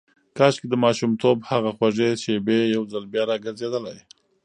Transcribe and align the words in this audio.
کاشکې 0.37 0.67
د 0.71 0.75
ماشومتوب 0.83 1.37
هغه 1.51 1.69
خوږې 1.77 2.09
شېبې 2.23 2.59
یو 2.75 2.83
ځل 2.91 3.03
بیا 3.13 3.23
راګرځېدلای. 3.31 3.99